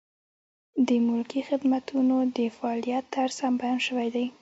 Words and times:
د 0.87 0.89
ملکي 1.07 1.41
خدمتونو 1.49 2.15
د 2.37 2.39
فعالیت 2.57 3.05
طرز 3.15 3.35
هم 3.43 3.53
بیان 3.61 3.79
شوی 3.87 4.07
دی. 4.15 4.25